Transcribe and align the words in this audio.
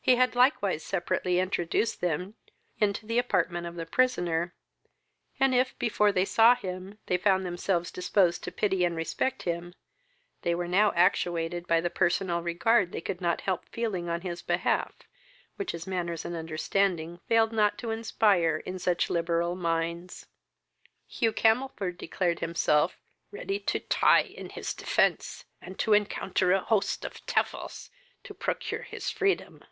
He 0.00 0.16
had 0.16 0.34
likewise 0.34 0.82
separately 0.82 1.38
introduced 1.38 2.00
them 2.00 2.34
into 2.80 3.04
the 3.04 3.18
apartment 3.18 3.66
of 3.66 3.74
the 3.74 3.84
prisoner, 3.84 4.54
and 5.38 5.54
if, 5.54 5.78
before 5.78 6.12
they 6.12 6.24
saw 6.24 6.54
him, 6.54 6.98
they 7.08 7.18
found 7.18 7.44
themselves 7.44 7.90
disposed 7.90 8.42
to 8.44 8.50
pity 8.50 8.86
and 8.86 8.96
respect 8.96 9.42
him, 9.42 9.74
they 10.40 10.54
were 10.54 10.66
now 10.66 10.92
actuated 10.92 11.66
by 11.66 11.82
the 11.82 11.90
personal 11.90 12.40
regard 12.40 12.90
they 12.90 13.02
could 13.02 13.20
not 13.20 13.42
help 13.42 13.68
feeling 13.68 14.06
in 14.08 14.22
his 14.22 14.40
behalf, 14.40 14.94
which 15.56 15.72
his 15.72 15.86
manners 15.86 16.24
and 16.24 16.34
understanding 16.34 17.20
failed 17.28 17.52
not 17.52 17.76
to 17.76 17.90
inspire 17.90 18.56
in 18.64 18.78
such 18.78 19.10
liberal 19.10 19.54
minds. 19.54 20.24
Hugh 21.06 21.34
Camelford 21.34 21.98
declared 21.98 22.40
himself 22.40 22.96
ready 23.30 23.58
to 23.60 23.78
tie 23.78 24.22
in 24.22 24.48
his 24.48 24.72
defence, 24.72 25.44
and 25.60 25.78
to 25.78 25.92
encounter 25.92 26.52
a 26.52 26.60
host 26.64 27.04
of 27.04 27.26
tevils 27.26 27.90
to 28.24 28.32
procure 28.32 28.84
his 28.84 29.10
freedom. 29.10 29.62